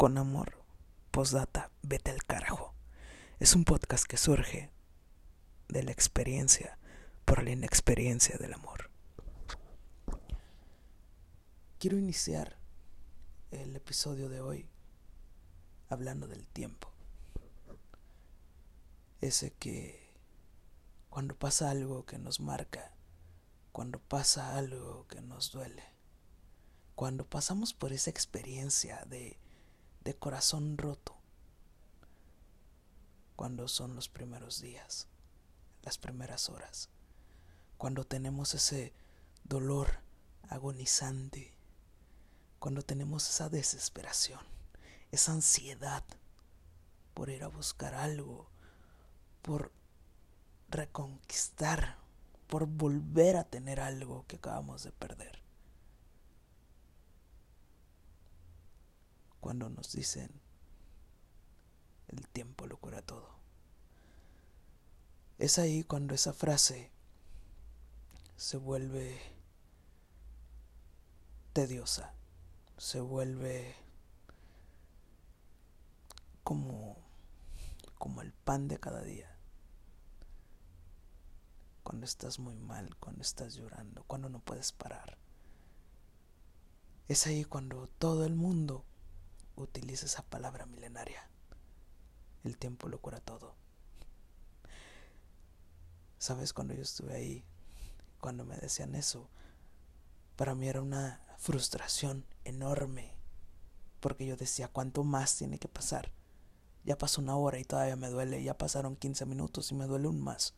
con 0.00 0.16
amor, 0.16 0.54
postdata, 1.10 1.70
vete 1.82 2.10
al 2.10 2.24
carajo. 2.24 2.72
Es 3.38 3.54
un 3.54 3.66
podcast 3.66 4.06
que 4.06 4.16
surge 4.16 4.70
de 5.68 5.82
la 5.82 5.92
experiencia 5.92 6.78
por 7.26 7.42
la 7.42 7.50
inexperiencia 7.50 8.38
del 8.38 8.54
amor. 8.54 8.88
Quiero 11.78 11.98
iniciar 11.98 12.56
el 13.50 13.76
episodio 13.76 14.30
de 14.30 14.40
hoy 14.40 14.70
hablando 15.90 16.26
del 16.28 16.46
tiempo. 16.46 16.90
Ese 19.20 19.50
que 19.50 20.14
cuando 21.10 21.34
pasa 21.38 21.68
algo 21.68 22.06
que 22.06 22.16
nos 22.18 22.40
marca, 22.40 22.94
cuando 23.70 23.98
pasa 23.98 24.56
algo 24.56 25.06
que 25.08 25.20
nos 25.20 25.52
duele, 25.52 25.84
cuando 26.94 27.26
pasamos 27.26 27.74
por 27.74 27.92
esa 27.92 28.08
experiencia 28.08 29.04
de, 29.04 29.38
de 30.00 30.14
corazón 30.14 30.78
roto, 30.78 31.16
cuando 33.36 33.68
son 33.68 33.94
los 33.94 34.08
primeros 34.08 34.60
días, 34.60 35.08
las 35.82 35.98
primeras 35.98 36.48
horas, 36.48 36.88
cuando 37.78 38.04
tenemos 38.04 38.54
ese 38.54 38.92
dolor 39.44 40.00
agonizante, 40.48 41.54
cuando 42.58 42.82
tenemos 42.82 43.28
esa 43.28 43.48
desesperación, 43.48 44.40
esa 45.10 45.32
ansiedad 45.32 46.04
por 47.14 47.30
ir 47.30 47.42
a 47.42 47.48
buscar 47.48 47.94
algo, 47.94 48.50
por 49.42 49.72
reconquistar, 50.68 51.96
por 52.46 52.66
volver 52.66 53.36
a 53.36 53.44
tener 53.44 53.80
algo 53.80 54.24
que 54.26 54.36
acabamos 54.36 54.82
de 54.82 54.92
perder. 54.92 55.39
Cuando 59.40 59.68
nos 59.68 59.92
dicen, 59.92 60.30
el 62.08 62.28
tiempo 62.28 62.66
lo 62.66 62.78
cura 62.78 63.02
todo. 63.02 63.30
Es 65.38 65.58
ahí 65.58 65.84
cuando 65.84 66.14
esa 66.14 66.32
frase 66.32 66.90
se 68.36 68.56
vuelve 68.56 69.20
tediosa, 71.52 72.14
se 72.76 73.00
vuelve 73.00 73.74
como 76.42 77.10
como 78.00 78.22
el 78.22 78.32
pan 78.32 78.66
de 78.66 78.80
cada 78.80 79.02
día. 79.02 79.36
Cuando 81.82 82.06
estás 82.06 82.38
muy 82.38 82.56
mal, 82.56 82.96
cuando 82.96 83.20
estás 83.20 83.54
llorando, 83.54 84.04
cuando 84.04 84.30
no 84.30 84.40
puedes 84.40 84.72
parar. 84.72 85.18
Es 87.08 87.26
ahí 87.26 87.44
cuando 87.44 87.88
todo 87.98 88.24
el 88.24 88.36
mundo 88.36 88.86
utiliza 89.62 90.06
esa 90.06 90.22
palabra 90.22 90.66
milenaria. 90.66 91.28
El 92.44 92.56
tiempo 92.56 92.88
lo 92.88 93.00
cura 93.00 93.20
todo. 93.20 93.54
Sabes, 96.18 96.52
cuando 96.52 96.74
yo 96.74 96.82
estuve 96.82 97.14
ahí, 97.14 97.44
cuando 98.20 98.44
me 98.44 98.56
decían 98.56 98.94
eso, 98.94 99.28
para 100.36 100.54
mí 100.54 100.68
era 100.68 100.82
una 100.82 101.20
frustración 101.38 102.26
enorme, 102.44 103.14
porque 104.00 104.26
yo 104.26 104.36
decía, 104.36 104.68
¿cuánto 104.68 105.04
más 105.04 105.36
tiene 105.36 105.58
que 105.58 105.68
pasar? 105.68 106.12
Ya 106.84 106.96
pasó 106.96 107.20
una 107.20 107.36
hora 107.36 107.58
y 107.58 107.64
todavía 107.64 107.96
me 107.96 108.08
duele, 108.08 108.42
ya 108.42 108.56
pasaron 108.56 108.96
15 108.96 109.26
minutos 109.26 109.70
y 109.70 109.74
me 109.74 109.86
duele 109.86 110.08
un 110.08 110.20
más. 110.20 110.54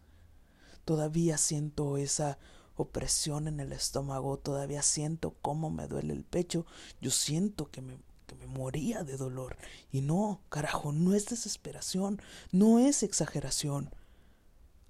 Todavía 0.85 1.39
siento 1.39 1.97
esa 1.97 2.39
opresión 2.77 3.49
en 3.49 3.61
el 3.61 3.73
estómago, 3.73 4.39
todavía 4.39 4.83
siento 4.83 5.37
cómo 5.43 5.71
me 5.71 5.87
duele 5.87 6.13
el 6.13 6.25
pecho, 6.25 6.67
yo 7.01 7.11
siento 7.11 7.71
que 7.71 7.83
me, 7.83 7.99
me 8.35 8.47
moría 8.47 9.05
de 9.05 9.17
dolor. 9.17 9.57
Y 9.91 10.01
no, 10.01 10.43
carajo, 10.49 10.93
no 10.93 11.15
es 11.15 11.27
desesperación, 11.27 12.21
no 12.51 12.79
es 12.79 13.03
exageración. 13.03 13.95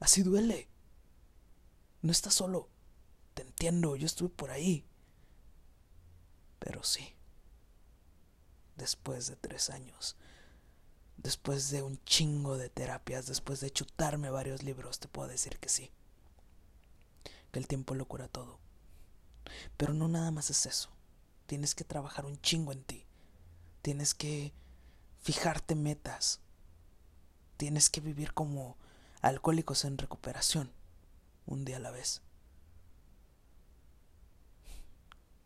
Así 0.00 0.22
duele. 0.22 0.68
No 2.02 2.10
estás 2.10 2.34
solo. 2.34 2.68
Te 3.34 3.42
entiendo, 3.42 3.96
yo 3.96 4.06
estuve 4.06 4.28
por 4.28 4.50
ahí. 4.50 4.84
Pero 6.58 6.82
sí. 6.82 7.14
Después 8.76 9.28
de 9.28 9.36
tres 9.36 9.70
años, 9.70 10.16
después 11.16 11.70
de 11.70 11.82
un 11.82 12.02
chingo 12.04 12.56
de 12.56 12.68
terapias, 12.68 13.26
después 13.26 13.60
de 13.60 13.70
chutarme 13.70 14.30
varios 14.30 14.62
libros, 14.62 14.98
te 14.98 15.08
puedo 15.08 15.28
decir 15.28 15.58
que 15.58 15.68
sí. 15.68 15.92
Que 17.52 17.58
el 17.58 17.68
tiempo 17.68 17.94
lo 17.94 18.06
cura 18.06 18.28
todo. 18.28 18.58
Pero 19.76 19.92
no 19.92 20.08
nada 20.08 20.30
más 20.30 20.50
es 20.50 20.66
eso. 20.66 20.90
Tienes 21.46 21.74
que 21.74 21.84
trabajar 21.84 22.26
un 22.26 22.40
chingo 22.40 22.72
en 22.72 22.82
ti. 22.82 23.01
Tienes 23.82 24.14
que 24.14 24.52
fijarte 25.20 25.74
metas. 25.74 26.40
Tienes 27.56 27.90
que 27.90 28.00
vivir 28.00 28.32
como 28.32 28.76
alcohólicos 29.20 29.84
en 29.84 29.98
recuperación, 29.98 30.72
un 31.46 31.64
día 31.64 31.76
a 31.76 31.80
la 31.80 31.90
vez. 31.90 32.22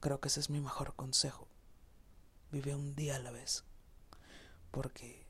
Creo 0.01 0.21
que 0.21 0.29
ese 0.29 0.41
es 0.41 0.51
mi 0.51 0.61
mejor 0.61 0.95
consejo. 0.95 1.49
Vive 2.53 2.75
un 2.75 2.95
día 2.95 3.17
a 3.17 3.19
la 3.19 3.31
vez. 3.31 3.65
Porque 4.71 5.27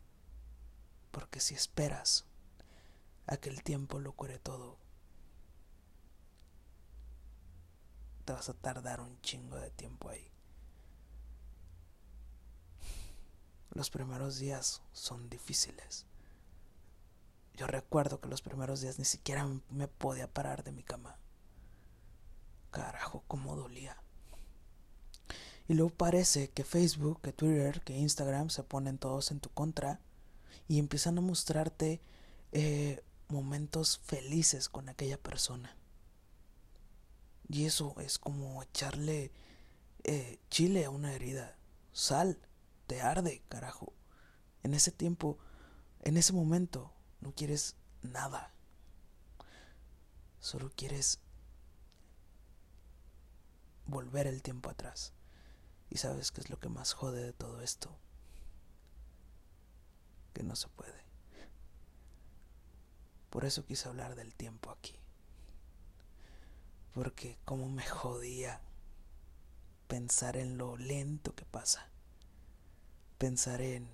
porque 1.17 1.41
si 1.41 1.55
esperas 1.55 2.27
a 3.27 3.39
que 3.39 3.49
el 3.49 3.63
tiempo 3.63 3.99
lo 3.99 4.13
cure 4.13 4.39
todo, 4.39 4.77
te 8.27 8.35
vas 8.35 8.51
a 8.51 8.53
tardar 8.53 9.01
un 9.01 9.19
chingo 9.23 9.57
de 9.57 9.71
tiempo 9.71 10.11
ahí. 10.11 10.31
Los 13.77 13.91
primeros 13.91 14.39
días 14.39 14.81
son 14.95 15.29
difíciles. 15.29 16.07
Yo 17.57 17.67
recuerdo 17.67 18.23
que 18.23 18.29
los 18.31 18.41
primeros 18.41 18.81
días 18.81 18.99
ni 18.99 19.05
siquiera 19.05 19.47
me 19.69 19.87
podía 19.87 20.33
parar 20.33 20.65
de 20.65 20.73
mi 20.73 20.83
cama. 20.83 21.19
Carajo, 22.71 23.23
cómo 23.29 23.55
dolía. 23.55 23.99
Y 25.69 25.75
luego 25.75 25.91
parece 25.91 26.49
que 26.49 26.65
Facebook, 26.65 27.21
que 27.21 27.35
Twitter, 27.35 27.83
que 27.83 27.95
Instagram 27.95 28.49
se 28.49 28.63
ponen 28.63 28.97
todos 28.97 29.31
en 29.31 29.41
tu 29.41 29.51
contra 29.51 30.01
y 30.69 30.79
empiezan 30.79 31.19
a 31.19 31.21
mostrarte 31.21 32.01
eh, 32.53 33.05
momentos 33.29 33.99
felices 33.99 34.71
con 34.71 34.89
aquella 34.89 35.19
persona. 35.19 35.77
Y 37.51 37.67
eso 37.67 37.95
es 38.01 38.19
como 38.19 38.63
echarle 38.63 39.33
eh, 40.05 40.39
chile 40.49 40.87
a 40.87 40.91
una 40.91 41.13
herida, 41.13 41.59
sal, 41.93 42.39
te 42.87 43.01
arde, 43.01 43.43
carajo. 43.49 43.93
En 44.63 44.75
ese 44.75 44.91
tiempo, 44.91 45.39
en 46.03 46.17
ese 46.17 46.33
momento, 46.33 46.93
no 47.21 47.33
quieres 47.33 47.77
nada. 48.03 48.53
Solo 50.41 50.71
quieres 50.75 51.21
volver 53.87 54.27
el 54.27 54.43
tiempo 54.43 54.71
atrás. 54.71 55.13
Y 55.91 55.99
sabes 55.99 56.33
qué 56.33 56.41
es 56.41 56.51
lo 56.51 56.59
que 56.59 56.69
más 56.69 56.93
jode 56.93 57.23
de 57.23 57.33
todo 57.33 57.61
esto 57.63 57.97
que 60.33 60.43
no 60.43 60.57
se 60.57 60.69
puede. 60.69 61.05
Por 63.31 63.45
eso 63.45 63.65
quise 63.65 63.89
hablar 63.89 64.15
del 64.15 64.35
tiempo 64.35 64.71
aquí. 64.71 64.99
Porque 66.93 67.39
como 67.45 67.69
me 67.69 67.87
jodía 67.87 68.61
pensar 69.87 70.37
en 70.37 70.59
lo 70.59 70.77
lento 70.77 71.35
que 71.35 71.45
pasa. 71.45 71.91
Pensar 73.19 73.61
en, 73.63 73.89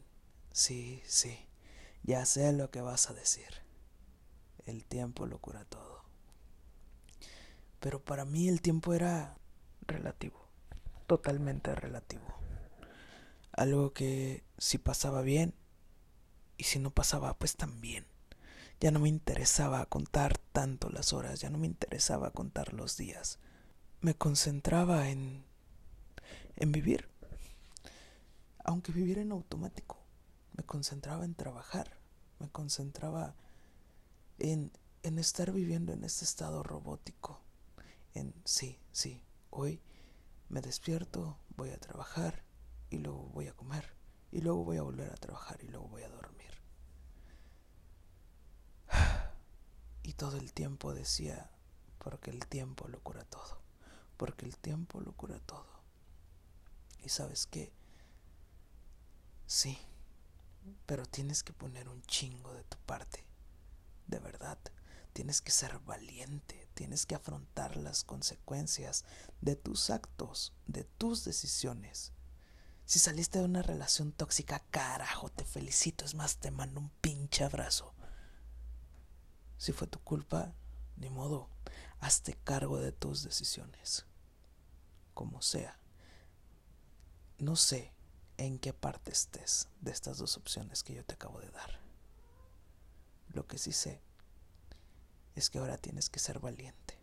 sí, 0.52 1.02
sí, 1.06 1.38
ya 2.02 2.24
sé 2.26 2.52
lo 2.52 2.70
que 2.70 2.80
vas 2.80 3.10
a 3.10 3.14
decir. 3.14 3.48
El 4.66 4.84
tiempo 4.84 5.26
lo 5.26 5.38
cura 5.38 5.64
todo. 5.64 6.02
Pero 7.80 8.04
para 8.04 8.24
mí 8.24 8.48
el 8.48 8.60
tiempo 8.60 8.94
era 8.94 9.36
relativo, 9.86 10.46
totalmente 11.06 11.74
relativo. 11.74 12.24
Algo 13.52 13.92
que 13.92 14.44
si 14.58 14.78
pasaba 14.78 15.22
bien, 15.22 15.54
y 16.56 16.64
si 16.64 16.78
no 16.78 16.90
pasaba, 16.90 17.34
pues 17.38 17.56
también. 17.56 18.06
Ya 18.80 18.90
no 18.90 19.00
me 19.00 19.08
interesaba 19.08 19.86
contar 19.86 20.38
tanto 20.38 20.90
las 20.90 21.12
horas, 21.12 21.40
ya 21.40 21.50
no 21.50 21.58
me 21.58 21.66
interesaba 21.66 22.30
contar 22.30 22.72
los 22.72 22.96
días. 22.96 23.38
Me 24.00 24.14
concentraba 24.14 25.08
en 25.08 25.44
en 26.56 26.72
vivir. 26.72 27.11
Aunque 28.64 28.92
viviera 28.92 29.22
en 29.22 29.32
automático, 29.32 29.98
me 30.56 30.64
concentraba 30.64 31.24
en 31.24 31.34
trabajar, 31.34 31.98
me 32.38 32.48
concentraba 32.48 33.34
en 34.38 34.72
en 35.02 35.18
estar 35.18 35.52
viviendo 35.52 35.92
en 35.92 36.04
este 36.04 36.24
estado 36.24 36.62
robótico. 36.62 37.40
En 38.14 38.34
sí, 38.44 38.78
sí, 38.92 39.24
hoy 39.50 39.80
me 40.48 40.60
despierto, 40.60 41.38
voy 41.56 41.70
a 41.70 41.78
trabajar 41.78 42.44
y 42.90 42.98
luego 42.98 43.30
voy 43.32 43.48
a 43.48 43.54
comer 43.54 43.94
y 44.30 44.40
luego 44.40 44.64
voy 44.64 44.76
a 44.76 44.82
volver 44.82 45.10
a 45.10 45.16
trabajar 45.16 45.58
y 45.62 45.68
luego 45.68 45.88
voy 45.88 46.02
a 46.02 46.08
dormir. 46.08 46.50
Y 50.04 50.14
todo 50.14 50.36
el 50.36 50.52
tiempo 50.52 50.92
decía, 50.94 51.48
porque 51.98 52.32
el 52.32 52.44
tiempo 52.46 52.88
lo 52.88 53.00
cura 53.00 53.24
todo, 53.24 53.60
porque 54.16 54.44
el 54.44 54.56
tiempo 54.56 55.00
lo 55.00 55.12
cura 55.12 55.38
todo. 55.46 55.80
Y 57.04 57.08
sabes 57.08 57.46
qué, 57.46 57.72
Sí, 59.54 59.76
pero 60.86 61.04
tienes 61.04 61.42
que 61.42 61.52
poner 61.52 61.86
un 61.86 62.00
chingo 62.04 62.54
de 62.54 62.64
tu 62.64 62.78
parte. 62.86 63.26
De 64.06 64.18
verdad, 64.18 64.58
tienes 65.12 65.42
que 65.42 65.50
ser 65.50 65.78
valiente, 65.80 66.70
tienes 66.72 67.04
que 67.04 67.16
afrontar 67.16 67.76
las 67.76 68.02
consecuencias 68.02 69.04
de 69.42 69.54
tus 69.54 69.90
actos, 69.90 70.54
de 70.66 70.84
tus 70.84 71.26
decisiones. 71.26 72.14
Si 72.86 72.98
saliste 72.98 73.40
de 73.40 73.44
una 73.44 73.60
relación 73.60 74.12
tóxica, 74.12 74.60
carajo, 74.70 75.28
te 75.28 75.44
felicito, 75.44 76.06
es 76.06 76.14
más, 76.14 76.38
te 76.38 76.50
mando 76.50 76.80
un 76.80 76.88
pinche 77.02 77.44
abrazo. 77.44 77.92
Si 79.58 79.72
fue 79.72 79.86
tu 79.86 79.98
culpa, 80.00 80.54
ni 80.96 81.10
modo, 81.10 81.50
hazte 82.00 82.38
cargo 82.42 82.78
de 82.78 82.92
tus 82.92 83.22
decisiones. 83.22 84.06
Como 85.12 85.42
sea. 85.42 85.78
No 87.36 87.54
sé 87.54 87.92
en 88.46 88.58
qué 88.58 88.72
parte 88.72 89.12
estés 89.12 89.68
de 89.80 89.92
estas 89.92 90.18
dos 90.18 90.36
opciones 90.36 90.82
que 90.82 90.94
yo 90.94 91.04
te 91.04 91.14
acabo 91.14 91.40
de 91.40 91.50
dar. 91.50 91.78
Lo 93.32 93.46
que 93.46 93.56
sí 93.56 93.72
sé 93.72 94.00
es 95.36 95.48
que 95.48 95.58
ahora 95.58 95.78
tienes 95.78 96.10
que 96.10 96.18
ser 96.18 96.40
valiente, 96.40 96.98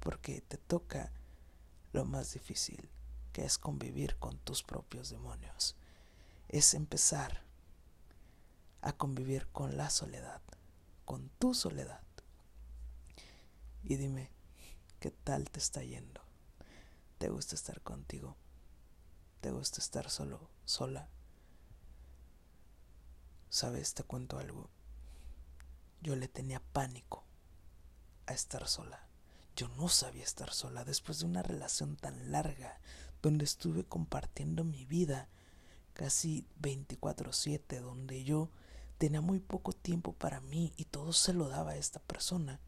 porque 0.00 0.40
te 0.40 0.58
toca 0.58 1.12
lo 1.92 2.04
más 2.04 2.34
difícil, 2.34 2.90
que 3.32 3.44
es 3.44 3.58
convivir 3.58 4.16
con 4.16 4.38
tus 4.38 4.64
propios 4.64 5.10
demonios. 5.10 5.76
Es 6.48 6.74
empezar 6.74 7.42
a 8.82 8.92
convivir 8.92 9.46
con 9.52 9.76
la 9.76 9.88
soledad, 9.88 10.42
con 11.04 11.28
tu 11.38 11.54
soledad. 11.54 12.02
Y 13.84 13.96
dime, 13.96 14.32
¿qué 14.98 15.12
tal 15.12 15.48
te 15.48 15.60
está 15.60 15.84
yendo? 15.84 16.20
¿Te 17.18 17.28
gusta 17.28 17.54
estar 17.54 17.80
contigo? 17.82 18.36
¿Te 19.40 19.50
gusta 19.50 19.80
estar 19.80 20.10
solo, 20.10 20.50
sola? 20.66 21.08
¿Sabes? 23.48 23.94
Te 23.94 24.02
cuento 24.02 24.38
algo. 24.38 24.68
Yo 26.02 26.14
le 26.14 26.28
tenía 26.28 26.60
pánico 26.72 27.24
a 28.26 28.34
estar 28.34 28.68
sola. 28.68 29.06
Yo 29.56 29.68
no 29.68 29.88
sabía 29.88 30.24
estar 30.24 30.52
sola 30.52 30.84
después 30.84 31.20
de 31.20 31.26
una 31.26 31.42
relación 31.42 31.96
tan 31.96 32.30
larga 32.30 32.80
donde 33.22 33.44
estuve 33.44 33.84
compartiendo 33.84 34.62
mi 34.62 34.84
vida 34.84 35.28
casi 35.94 36.46
24/7, 36.60 37.80
donde 37.80 38.24
yo 38.24 38.50
tenía 38.98 39.22
muy 39.22 39.40
poco 39.40 39.72
tiempo 39.72 40.12
para 40.12 40.40
mí 40.40 40.74
y 40.76 40.84
todo 40.84 41.14
se 41.14 41.32
lo 41.32 41.48
daba 41.48 41.72
a 41.72 41.76
esta 41.76 42.00
persona. 42.00 42.60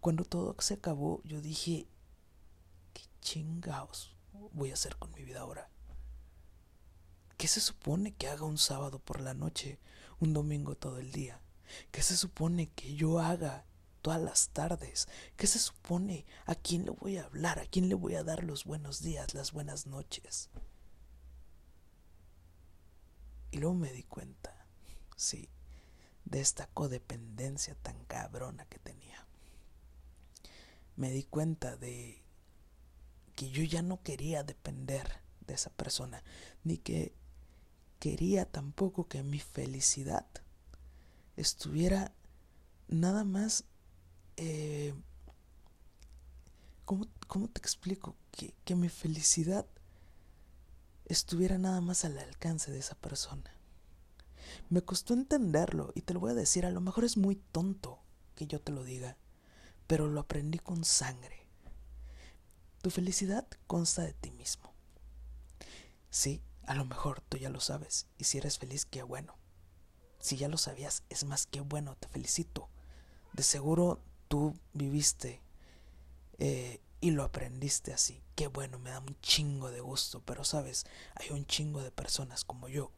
Cuando 0.00 0.24
todo 0.24 0.56
se 0.58 0.74
acabó, 0.74 1.22
yo 1.22 1.40
dije, 1.40 1.86
¿qué 2.92 3.02
chingados 3.20 4.16
voy 4.52 4.72
a 4.72 4.74
hacer 4.74 4.96
con 4.96 5.12
mi 5.12 5.22
vida 5.22 5.40
ahora? 5.40 5.70
¿Qué 7.38 7.46
se 7.46 7.60
supone 7.60 8.14
que 8.14 8.26
haga 8.26 8.44
un 8.44 8.58
sábado 8.58 8.98
por 8.98 9.20
la 9.20 9.32
noche, 9.32 9.78
un 10.18 10.32
domingo 10.32 10.74
todo 10.74 10.98
el 10.98 11.12
día? 11.12 11.40
¿Qué 11.92 12.02
se 12.02 12.16
supone 12.16 12.66
que 12.70 12.96
yo 12.96 13.20
haga 13.20 13.64
todas 14.02 14.20
las 14.20 14.48
tardes? 14.48 15.06
¿Qué 15.36 15.46
se 15.46 15.60
supone 15.60 16.26
a 16.46 16.56
quién 16.56 16.84
le 16.84 16.90
voy 16.90 17.16
a 17.16 17.26
hablar? 17.26 17.60
¿A 17.60 17.66
quién 17.66 17.88
le 17.88 17.94
voy 17.94 18.16
a 18.16 18.24
dar 18.24 18.42
los 18.42 18.64
buenos 18.64 19.02
días, 19.02 19.34
las 19.34 19.52
buenas 19.52 19.86
noches? 19.86 20.50
Y 23.52 23.58
luego 23.58 23.76
me 23.76 23.92
di 23.92 24.02
cuenta, 24.02 24.66
sí, 25.14 25.48
de 26.24 26.40
esta 26.40 26.66
codependencia 26.66 27.76
tan 27.76 28.04
cabrona 28.06 28.66
que 28.66 28.80
tenía. 28.80 29.28
Me 30.96 31.12
di 31.12 31.22
cuenta 31.22 31.76
de 31.76 32.20
que 33.36 33.48
yo 33.50 33.62
ya 33.62 33.82
no 33.82 34.02
quería 34.02 34.42
depender 34.42 35.20
de 35.46 35.54
esa 35.54 35.70
persona, 35.70 36.24
ni 36.64 36.78
que 36.78 37.14
quería 37.98 38.44
tampoco 38.44 39.08
que 39.08 39.22
mi 39.22 39.38
felicidad 39.38 40.26
estuviera 41.36 42.12
nada 42.88 43.24
más... 43.24 43.64
Eh, 44.36 44.94
¿cómo, 46.84 47.06
¿cómo, 47.26 47.48
te 47.48 47.60
explico? 47.60 48.16
Que, 48.30 48.54
que 48.64 48.74
mi 48.74 48.88
felicidad 48.88 49.66
estuviera 51.06 51.58
nada 51.58 51.80
más 51.80 52.04
al 52.04 52.18
alcance 52.18 52.70
de 52.70 52.78
esa 52.78 52.94
persona. 52.94 53.50
Me 54.70 54.82
costó 54.82 55.14
entenderlo 55.14 55.92
y 55.94 56.02
te 56.02 56.14
lo 56.14 56.20
voy 56.20 56.32
a 56.32 56.34
decir, 56.34 56.66
a 56.66 56.70
lo 56.70 56.80
mejor 56.80 57.04
es 57.04 57.16
muy 57.16 57.36
tonto 57.36 57.98
que 58.34 58.46
yo 58.46 58.60
te 58.60 58.72
lo 58.72 58.84
diga, 58.84 59.16
pero 59.86 60.06
lo 60.06 60.20
aprendí 60.20 60.58
con 60.58 60.84
sangre. 60.84 61.46
Tu 62.82 62.90
felicidad 62.90 63.46
consta 63.66 64.02
de 64.02 64.12
ti 64.12 64.30
mismo. 64.30 64.72
Sí, 66.10 66.40
a 66.68 66.74
lo 66.74 66.84
mejor 66.84 67.22
tú 67.22 67.38
ya 67.38 67.48
lo 67.48 67.60
sabes, 67.60 68.08
y 68.18 68.24
si 68.24 68.36
eres 68.36 68.58
feliz, 68.58 68.84
qué 68.84 69.02
bueno. 69.02 69.36
Si 70.20 70.36
ya 70.36 70.48
lo 70.48 70.58
sabías, 70.58 71.02
es 71.08 71.24
más 71.24 71.46
que 71.46 71.62
bueno, 71.62 71.96
te 71.96 72.08
felicito. 72.08 72.68
De 73.32 73.42
seguro 73.42 74.02
tú 74.28 74.54
viviste 74.74 75.40
eh, 76.36 76.82
y 77.00 77.12
lo 77.12 77.24
aprendiste 77.24 77.94
así. 77.94 78.22
Qué 78.34 78.48
bueno, 78.48 78.78
me 78.78 78.90
da 78.90 79.00
un 79.00 79.18
chingo 79.22 79.70
de 79.70 79.80
gusto, 79.80 80.20
pero 80.26 80.44
sabes, 80.44 80.84
hay 81.14 81.30
un 81.30 81.46
chingo 81.46 81.80
de 81.80 81.90
personas 81.90 82.44
como 82.44 82.68
yo 82.68 82.92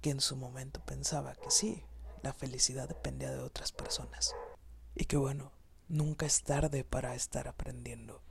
que 0.00 0.10
en 0.10 0.20
su 0.20 0.34
momento 0.34 0.84
pensaba 0.84 1.36
que 1.36 1.52
sí, 1.52 1.84
la 2.22 2.32
felicidad 2.32 2.88
dependía 2.88 3.30
de 3.30 3.38
otras 3.38 3.70
personas. 3.70 4.34
Y 4.96 5.04
que 5.04 5.16
bueno, 5.16 5.52
nunca 5.86 6.26
es 6.26 6.42
tarde 6.42 6.82
para 6.82 7.14
estar 7.14 7.46
aprendiendo. 7.46 8.22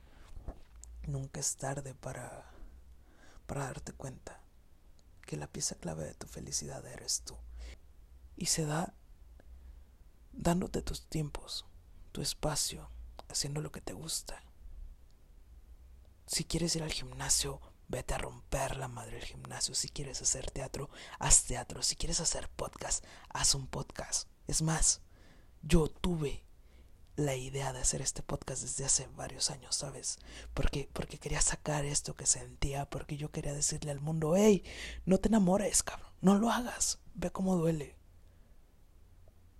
Nunca 1.06 1.40
es 1.40 1.56
tarde 1.56 1.94
para, 1.94 2.50
para 3.46 3.64
darte 3.64 3.94
cuenta 3.94 4.41
que 5.22 5.36
la 5.36 5.46
pieza 5.46 5.74
clave 5.76 6.04
de 6.04 6.14
tu 6.14 6.26
felicidad 6.26 6.84
eres 6.86 7.22
tú. 7.22 7.36
Y 8.36 8.46
se 8.46 8.66
da 8.66 8.94
dándote 10.32 10.82
tus 10.82 11.06
tiempos, 11.08 11.66
tu 12.12 12.22
espacio, 12.22 12.88
haciendo 13.28 13.60
lo 13.60 13.72
que 13.72 13.80
te 13.80 13.92
gusta. 13.92 14.42
Si 16.26 16.44
quieres 16.44 16.76
ir 16.76 16.82
al 16.82 16.92
gimnasio, 16.92 17.60
vete 17.88 18.14
a 18.14 18.18
romper 18.18 18.76
la 18.76 18.88
madre 18.88 19.16
del 19.16 19.24
gimnasio. 19.24 19.74
Si 19.74 19.88
quieres 19.88 20.22
hacer 20.22 20.50
teatro, 20.50 20.88
haz 21.18 21.44
teatro. 21.44 21.82
Si 21.82 21.96
quieres 21.96 22.20
hacer 22.20 22.48
podcast, 22.48 23.04
haz 23.28 23.54
un 23.54 23.66
podcast. 23.66 24.28
Es 24.46 24.62
más, 24.62 25.02
yo 25.62 25.88
tuve 25.88 26.44
la 27.24 27.36
idea 27.36 27.72
de 27.72 27.80
hacer 27.80 28.02
este 28.02 28.22
podcast 28.22 28.62
desde 28.62 28.84
hace 28.84 29.08
varios 29.16 29.50
años, 29.50 29.76
¿sabes? 29.76 30.18
Porque, 30.54 30.88
porque 30.92 31.18
quería 31.18 31.40
sacar 31.40 31.84
esto 31.84 32.14
que 32.14 32.26
sentía, 32.26 32.88
porque 32.90 33.16
yo 33.16 33.30
quería 33.30 33.54
decirle 33.54 33.90
al 33.90 34.00
mundo, 34.00 34.34
hey, 34.36 34.64
no 35.06 35.18
te 35.18 35.28
enamores, 35.28 35.82
cabrón, 35.82 36.10
no 36.20 36.38
lo 36.38 36.50
hagas, 36.50 36.98
ve 37.14 37.30
cómo 37.30 37.56
duele. 37.56 37.96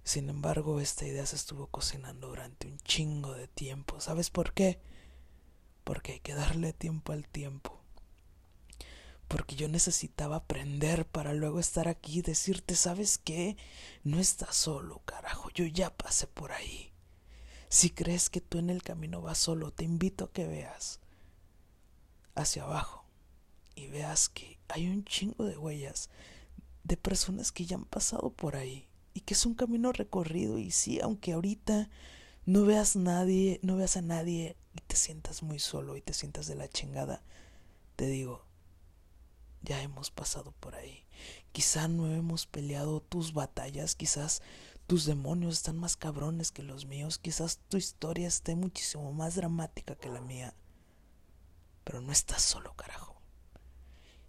Sin 0.04 0.28
embargo, 0.28 0.80
esta 0.80 1.06
idea 1.06 1.24
se 1.26 1.36
estuvo 1.36 1.68
cocinando 1.68 2.28
durante 2.28 2.66
un 2.66 2.78
chingo 2.78 3.34
de 3.34 3.46
tiempo. 3.46 4.00
¿Sabes 4.00 4.30
por 4.30 4.52
qué? 4.52 4.80
Porque 5.84 6.12
hay 6.12 6.20
que 6.20 6.34
darle 6.34 6.72
tiempo 6.72 7.12
al 7.12 7.28
tiempo. 7.28 7.80
Porque 9.28 9.54
yo 9.54 9.68
necesitaba 9.68 10.36
aprender 10.36 11.06
para 11.06 11.32
luego 11.32 11.60
estar 11.60 11.88
aquí 11.88 12.18
y 12.18 12.22
decirte, 12.22 12.74
¿sabes 12.74 13.16
qué? 13.18 13.56
No 14.02 14.18
estás 14.18 14.56
solo, 14.56 15.02
carajo, 15.04 15.50
yo 15.54 15.64
ya 15.66 15.96
pasé 15.96 16.26
por 16.26 16.52
ahí. 16.52 16.91
Si 17.72 17.88
crees 17.88 18.28
que 18.28 18.42
tú 18.42 18.58
en 18.58 18.68
el 18.68 18.82
camino 18.82 19.22
vas 19.22 19.38
solo, 19.38 19.72
te 19.72 19.82
invito 19.82 20.26
a 20.26 20.30
que 20.30 20.46
veas 20.46 21.00
hacia 22.34 22.64
abajo 22.64 23.06
y 23.74 23.86
veas 23.86 24.28
que 24.28 24.58
hay 24.68 24.88
un 24.88 25.06
chingo 25.06 25.44
de 25.44 25.56
huellas 25.56 26.10
de 26.84 26.98
personas 26.98 27.50
que 27.50 27.64
ya 27.64 27.76
han 27.76 27.86
pasado 27.86 28.28
por 28.28 28.56
ahí 28.56 28.90
y 29.14 29.20
que 29.20 29.32
es 29.32 29.46
un 29.46 29.54
camino 29.54 29.90
recorrido 29.90 30.58
y 30.58 30.70
sí, 30.70 31.00
aunque 31.00 31.32
ahorita 31.32 31.88
no 32.44 32.66
veas 32.66 32.94
nadie, 32.94 33.58
no 33.62 33.76
veas 33.76 33.96
a 33.96 34.02
nadie 34.02 34.54
y 34.74 34.82
te 34.82 34.96
sientas 34.96 35.42
muy 35.42 35.58
solo 35.58 35.96
y 35.96 36.02
te 36.02 36.12
sientas 36.12 36.46
de 36.46 36.56
la 36.56 36.68
chingada, 36.68 37.22
te 37.96 38.04
digo, 38.04 38.44
ya 39.62 39.80
hemos 39.80 40.10
pasado 40.10 40.52
por 40.60 40.74
ahí. 40.74 41.06
Quizá 41.52 41.88
no 41.88 42.12
hemos 42.12 42.46
peleado 42.46 43.00
tus 43.00 43.32
batallas, 43.32 43.94
quizás 43.94 44.42
tus 44.92 45.06
demonios 45.06 45.54
están 45.54 45.78
más 45.78 45.96
cabrones 45.96 46.52
que 46.52 46.62
los 46.62 46.84
míos, 46.84 47.16
quizás 47.16 47.60
tu 47.70 47.78
historia 47.78 48.28
esté 48.28 48.56
muchísimo 48.56 49.10
más 49.14 49.36
dramática 49.36 49.94
que 49.94 50.10
la 50.10 50.20
mía. 50.20 50.54
Pero 51.82 52.02
no 52.02 52.12
estás 52.12 52.42
solo, 52.42 52.74
carajo. 52.74 53.18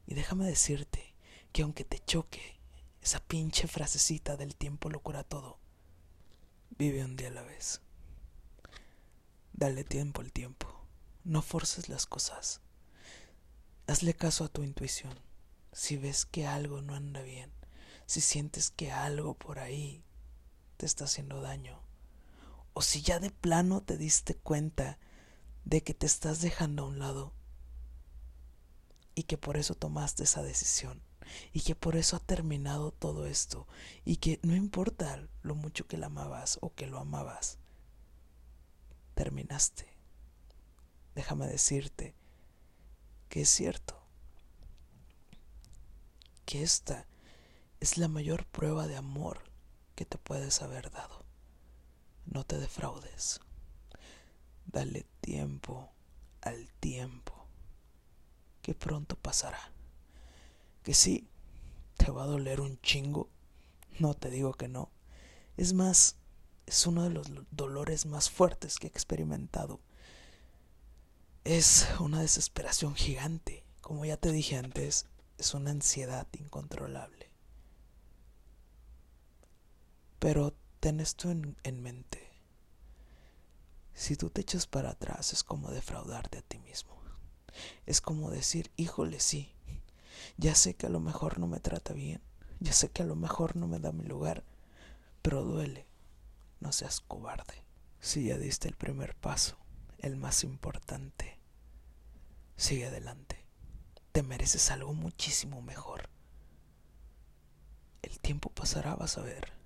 Y 0.08 0.14
déjame 0.14 0.46
decirte 0.46 1.16
que 1.52 1.64
aunque 1.64 1.84
te 1.84 2.00
choque 2.00 2.62
esa 3.02 3.20
pinche 3.20 3.68
frasecita 3.68 4.38
del 4.38 4.56
tiempo 4.56 4.90
lo 4.90 5.02
cura 5.02 5.26
todo, 5.26 5.60
vive 6.70 7.04
un 7.04 7.18
día 7.18 7.28
a 7.28 7.32
la 7.32 7.44
vez. 7.44 7.82
Dale 9.52 9.84
tiempo 9.84 10.22
al 10.22 10.32
tiempo. 10.32 10.88
No 11.26 11.42
forces 11.42 11.90
las 11.90 12.06
cosas. 12.06 12.62
Hazle 13.86 14.14
caso 14.14 14.46
a 14.46 14.48
tu 14.48 14.64
intuición. 14.64 15.20
Si 15.74 15.98
ves 15.98 16.26
que 16.26 16.48
algo 16.48 16.82
no 16.82 16.96
anda 16.96 17.22
bien, 17.22 17.52
si 18.06 18.22
sientes 18.22 18.72
que 18.72 18.94
algo 18.94 19.34
por 19.34 19.60
ahí 19.60 20.06
te 20.84 20.88
está 20.88 21.06
haciendo 21.06 21.40
daño. 21.40 21.80
O 22.74 22.82
si 22.82 23.02
ya 23.02 23.20
de 23.20 23.30
plano 23.30 23.82
te 23.82 23.96
diste 23.96 24.36
cuenta 24.36 25.00
de 25.64 25.82
que 25.82 25.94
te 25.94 26.06
estás 26.06 26.42
dejando 26.42 26.84
a 26.84 26.88
un 26.88 27.00
lado 27.00 27.32
y 29.16 29.24
que 29.24 29.38
por 29.38 29.56
eso 29.56 29.76
tomaste 29.76 30.24
esa 30.24 30.44
decisión. 30.44 31.02
y 31.54 31.62
que 31.62 31.74
por 31.74 31.96
eso 31.96 32.18
ha 32.18 32.20
terminado 32.20 32.92
todo 32.92 33.26
esto 33.26 33.66
y 34.04 34.18
que 34.18 34.42
no 34.44 34.56
importa 34.56 35.26
lo 35.42 35.56
mucho 35.56 35.88
que 35.88 35.96
la 35.96 36.08
amabas 36.08 36.60
o 36.62 36.74
que 36.74 36.86
lo 36.86 37.00
amabas, 37.00 37.60
terminaste. 39.16 39.88
Déjame 41.16 41.48
decirte 41.48 42.14
que 43.30 43.44
es 43.44 43.50
cierto, 43.50 44.04
que 46.46 46.62
esta 46.62 47.08
es 47.80 47.98
la 47.98 48.10
mayor 48.10 48.46
prueba 48.46 48.86
de 48.86 48.98
amor 48.98 49.53
que 49.96 50.06
te 50.06 50.18
puedes 50.18 50.62
haber 50.62 50.92
dado. 50.92 51.26
No 52.26 52.44
te 52.44 52.58
defraudes. 52.58 53.40
Dale 54.66 55.06
tiempo 55.22 55.92
al 56.42 56.70
tiempo, 56.80 57.48
que 58.62 58.76
pronto 58.76 59.16
pasará. 59.16 59.72
Que 60.84 60.94
sí, 60.94 61.28
te 61.98 62.12
va 62.12 62.24
a 62.24 62.28
doler 62.28 62.60
un 62.60 62.80
chingo, 62.82 63.30
no 64.00 64.14
te 64.14 64.30
digo 64.30 64.54
que 64.54 64.68
no. 64.68 64.92
Es 65.56 65.74
más, 65.74 66.18
es 66.66 66.86
uno 66.88 67.04
de 67.04 67.12
los 67.12 67.32
dolores 67.52 68.06
más 68.06 68.30
fuertes 68.30 68.78
que 68.78 68.88
he 68.88 68.90
experimentado. 68.90 69.80
Es 71.44 71.88
una 72.00 72.22
desesperación 72.22 72.96
gigante. 72.96 73.66
Como 73.82 74.06
ya 74.06 74.18
te 74.18 74.32
dije 74.32 74.58
antes, 74.58 75.08
es 75.38 75.54
una 75.54 75.72
ansiedad 75.72 76.28
incontrolable. 76.34 77.33
Pero 80.24 80.54
ten 80.80 81.02
esto 81.02 81.32
en, 81.32 81.58
en 81.64 81.84
mente. 81.84 82.32
Si 83.94 84.16
tú 84.16 84.30
te 84.30 84.40
echas 84.40 84.68
para 84.68 84.92
atrás 84.92 85.34
es 85.34 85.44
como 85.44 85.70
defraudarte 85.70 86.38
a 86.38 86.42
ti 86.42 86.60
mismo. 86.60 86.98
Es 87.86 88.00
como 88.00 88.32
decir, 88.32 88.72
híjole, 88.78 89.20
sí, 89.20 89.54
ya 90.38 90.56
sé 90.56 90.76
que 90.76 90.86
a 90.86 90.90
lo 90.90 91.02
mejor 91.02 91.40
no 91.40 91.48
me 91.48 91.60
trata 91.60 91.92
bien, 91.92 92.22
ya 92.62 92.72
sé 92.72 92.90
que 92.90 93.04
a 93.04 93.06
lo 93.06 93.18
mejor 93.18 93.58
no 93.58 93.68
me 93.68 93.80
da 93.80 93.92
mi 93.92 94.06
lugar, 94.06 94.46
pero 95.22 95.44
duele. 95.44 95.88
No 96.62 96.72
seas 96.72 97.02
cobarde. 97.02 97.62
Si 98.00 98.24
ya 98.24 98.38
diste 98.38 98.70
el 98.70 98.78
primer 98.78 99.16
paso, 99.16 99.58
el 99.98 100.16
más 100.16 100.46
importante, 100.46 101.38
sigue 102.56 102.86
adelante. 102.86 103.44
Te 104.14 104.24
mereces 104.24 104.72
algo 104.72 104.94
muchísimo 104.94 105.62
mejor. 105.62 106.08
El 108.02 108.22
tiempo 108.22 108.50
pasará, 108.52 108.96
vas 108.96 109.18
a 109.18 109.22
ver. 109.22 109.63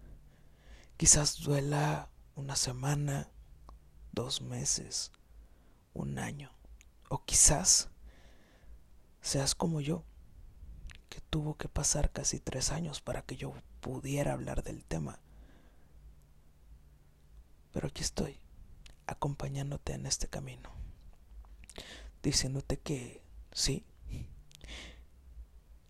Quizás 0.97 1.43
duela 1.43 2.09
una 2.33 2.55
semana, 2.55 3.29
dos 4.13 4.41
meses, 4.41 5.11
un 5.93 6.17
año, 6.17 6.51
o 7.07 7.23
quizás 7.23 7.89
seas 9.21 9.53
como 9.53 9.79
yo, 9.79 10.03
que 11.09 11.21
tuvo 11.21 11.55
que 11.55 11.69
pasar 11.69 12.11
casi 12.11 12.39
tres 12.39 12.71
años 12.71 12.99
para 12.99 13.21
que 13.21 13.35
yo 13.35 13.53
pudiera 13.79 14.33
hablar 14.33 14.63
del 14.63 14.83
tema. 14.83 15.19
Pero 17.73 17.89
aquí 17.89 18.01
estoy, 18.01 18.39
acompañándote 19.05 19.93
en 19.93 20.07
este 20.07 20.27
camino, 20.27 20.71
diciéndote 22.23 22.79
que 22.79 23.21
sí, 23.51 23.85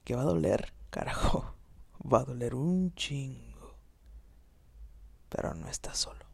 que 0.03 0.15
va 0.15 0.23
a 0.23 0.25
doler, 0.25 0.73
carajo, 0.89 1.55
va 2.13 2.19
a 2.19 2.25
doler 2.25 2.55
un 2.55 2.93
chingo, 2.95 3.46
pero 5.29 5.53
no 5.53 5.67
estás 5.67 5.97
solo 5.97 6.27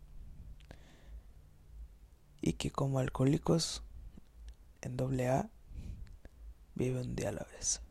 y 2.44 2.54
que 2.54 2.72
como 2.72 3.00
alcohólicos 3.00 3.84
en 4.82 4.98
doble 4.98 5.30
A 5.30 5.50
vive 6.76 7.00
un 7.00 7.16
día 7.16 7.30
a 7.30 7.32
la 7.32 7.48
vez. 7.56 7.82